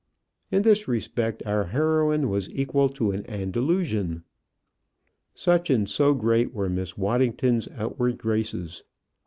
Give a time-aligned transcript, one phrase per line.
[0.49, 4.23] In this respect our heroine was equal to an Andalusian.
[5.35, 8.83] Such and so great were Miss Waddington's outward graces.